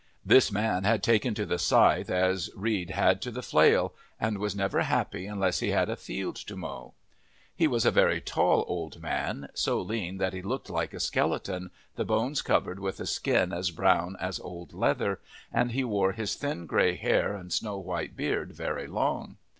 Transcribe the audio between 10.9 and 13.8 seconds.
a skeleton, the bones covered with a skin as